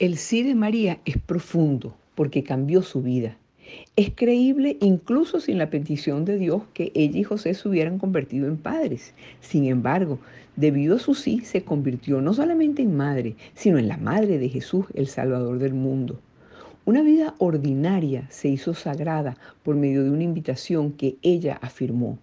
[0.00, 3.36] El sí de María es profundo porque cambió su vida.
[3.96, 8.46] Es creíble incluso sin la petición de Dios que ella y José se hubieran convertido
[8.46, 9.12] en padres.
[9.40, 10.20] Sin embargo,
[10.54, 14.48] debido a su sí, se convirtió no solamente en madre, sino en la madre de
[14.48, 16.20] Jesús, el Salvador del mundo.
[16.84, 22.20] Una vida ordinaria se hizo sagrada por medio de una invitación que ella afirmó.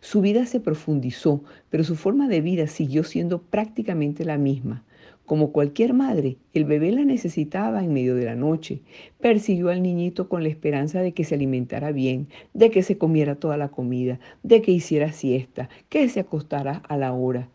[0.00, 4.84] Su vida se profundizó, pero su forma de vida siguió siendo prácticamente la misma.
[5.26, 8.82] Como cualquier madre, el bebé la necesitaba en medio de la noche.
[9.20, 13.34] Persiguió al niñito con la esperanza de que se alimentara bien, de que se comiera
[13.34, 17.48] toda la comida, de que hiciera siesta, que se acostara a la hora.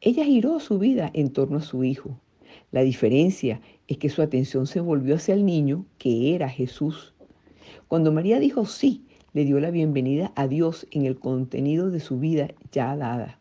[0.00, 2.16] Ella giró su vida en torno a su hijo.
[2.70, 7.12] La diferencia es que su atención se volvió hacia el niño, que era Jesús.
[7.88, 9.02] Cuando María dijo sí,
[9.32, 13.40] le dio la bienvenida a Dios en el contenido de su vida ya dada.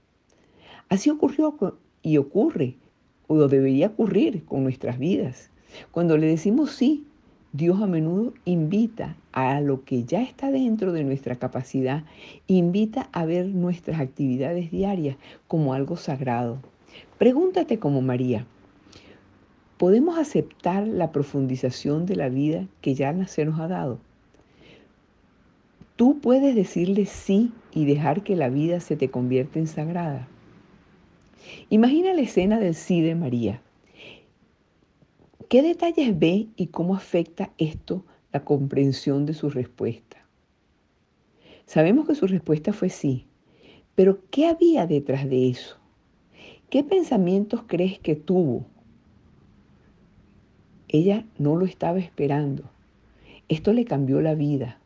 [0.88, 1.56] Así ocurrió
[2.02, 2.78] y ocurre
[3.30, 5.52] o debería ocurrir con nuestras vidas.
[5.92, 7.06] Cuando le decimos sí,
[7.54, 12.04] Dios a menudo invita a lo que ya está dentro de nuestra capacidad,
[12.48, 16.60] invita a ver nuestras actividades diarias como algo sagrado.
[17.18, 18.46] Pregúntate como María,
[19.78, 24.00] ¿podemos aceptar la profundización de la vida que ya se nos ha dado?
[25.96, 30.28] Tú puedes decirle sí y dejar que la vida se te convierta en sagrada.
[31.70, 33.62] Imagina la escena del sí de María.
[35.50, 40.18] ¿Qué detalles ve y cómo afecta esto la comprensión de su respuesta?
[41.66, 43.26] Sabemos que su respuesta fue sí,
[43.96, 45.78] pero ¿qué había detrás de eso?
[46.70, 48.66] ¿Qué pensamientos crees que tuvo?
[50.88, 52.64] Ella no lo estaba esperando.
[53.48, 54.80] Esto le cambió la vida.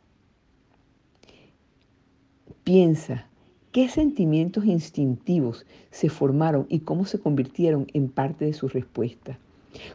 [2.64, 3.28] Piensa,
[3.74, 9.40] ¿Qué sentimientos instintivos se formaron y cómo se convirtieron en parte de su respuesta?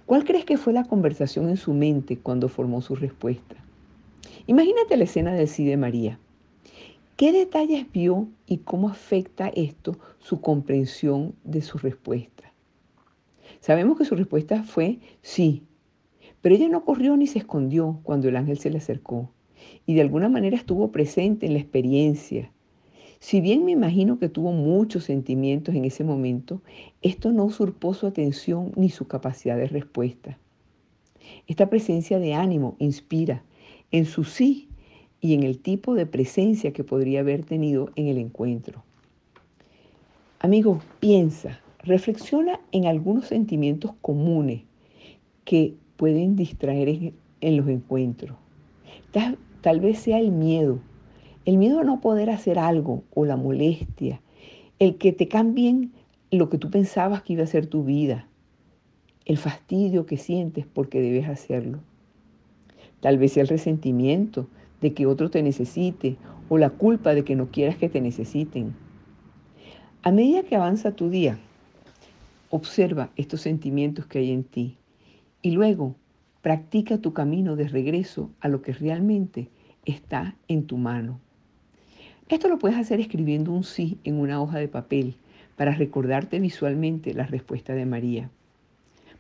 [0.05, 3.55] ¿Cuál crees que fue la conversación en su mente cuando formó su respuesta?
[4.49, 6.19] Imagínate la escena del sí de María.
[7.17, 12.53] ¿Qué detalles vio y cómo afecta esto su comprensión de su respuesta?
[13.61, 15.63] Sabemos que su respuesta fue sí,
[16.43, 19.31] pero ella no corrió ni se escondió cuando el ángel se le acercó
[19.87, 22.51] y de alguna manera estuvo presente en la experiencia
[23.21, 26.63] si bien me imagino que tuvo muchos sentimientos en ese momento,
[27.03, 30.39] esto no usurpó su atención ni su capacidad de respuesta.
[31.47, 33.43] Esta presencia de ánimo inspira
[33.91, 34.69] en su sí
[35.21, 38.85] y en el tipo de presencia que podría haber tenido en el encuentro.
[40.39, 44.63] Amigo, piensa, reflexiona en algunos sentimientos comunes
[45.45, 48.37] que pueden distraer en, los encuentros.
[49.61, 50.79] tal vez sea el miedo,
[51.49, 54.21] el miedo a no poder hacer algo o la molestia,
[54.79, 55.93] el que te cambien
[56.31, 58.29] lo que tú pensabas que iba a ser tu vida,
[59.25, 61.79] el fastidio que sientes porque debes hacerlo.
[63.01, 64.47] Tal vez sea el resentimiento
[64.83, 66.19] de que otro te necesite
[66.51, 68.75] o la culpa de que no quieras que te necesiten.
[70.03, 71.39] A medida que avanza tu día,
[72.51, 74.77] observa estos sentimientos que hay en ti
[75.41, 75.95] y luego
[76.43, 79.49] practica tu camino de regreso a lo que realmente
[79.87, 81.21] está en tu mano.
[82.29, 85.15] Esto lo puedes hacer escribiendo un sí en una hoja de papel
[85.57, 88.29] para recordarte visualmente la respuesta de María.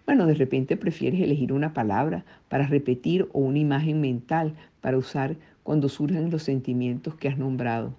[0.04, 4.52] Bueno, de repente prefieres elegir una palabra para repetir o una imagen mental
[4.82, 7.94] para usar cuando surjan los sentimientos que has nombrado.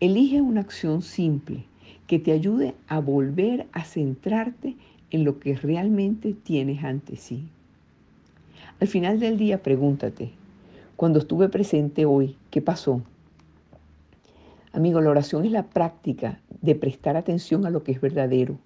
[0.00, 1.64] Elige una acción simple
[2.06, 4.76] que te ayude a volver a centrarte
[5.10, 7.44] en lo que realmente tienes ante sí.
[8.80, 10.30] Al final del día pregúntate,
[10.96, 13.00] cuando estuve presente hoy, ¿qué pasó?
[14.74, 18.58] Amigo, la oración es la práctica de prestar atención a lo que es verdadero.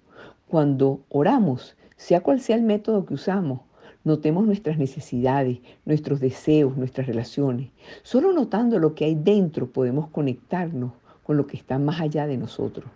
[0.47, 3.59] Cuando oramos, sea cual sea el método que usamos,
[4.03, 7.69] notemos nuestras necesidades, nuestros deseos, nuestras relaciones.
[8.01, 12.37] Solo notando lo que hay dentro podemos conectarnos con lo que está más allá de
[12.37, 12.89] nosotros.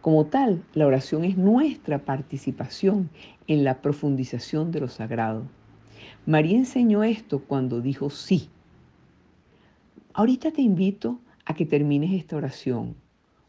[0.00, 3.10] Como tal, la oración es nuestra participación
[3.48, 5.42] en la profundización de lo sagrado.
[6.24, 8.48] María enseñó esto cuando dijo sí.
[10.12, 12.96] Ahorita te invito a que termines esta oración.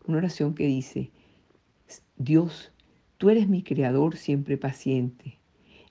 [0.07, 1.11] Una oración que dice,
[2.17, 2.71] Dios,
[3.17, 5.37] tú eres mi creador siempre paciente,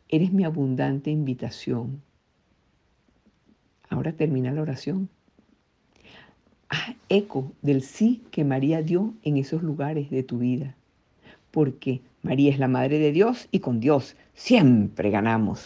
[0.09, 2.03] eres mi abundante invitación.
[3.89, 5.09] Ahora termina la oración.
[6.69, 10.77] Haz eco del sí que María dio en esos lugares de tu vida,
[11.51, 15.65] porque María es la Madre de Dios y con Dios siempre ganamos.